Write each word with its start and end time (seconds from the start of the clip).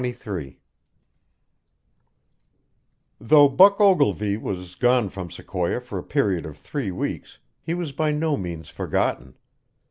CHAPTER 0.03 0.17
XXIII 0.41 0.59
Though 3.19 3.47
Buck 3.47 3.79
Ogilvy 3.79 4.35
was 4.35 4.73
gone 4.73 5.09
from 5.09 5.29
Sequoia 5.29 5.79
for 5.79 5.99
a 5.99 6.03
period 6.03 6.43
of 6.47 6.57
three 6.57 6.89
weeks, 6.89 7.37
he 7.61 7.75
was 7.75 7.91
by 7.91 8.09
no 8.11 8.35
means 8.35 8.69
forgotten. 8.71 9.37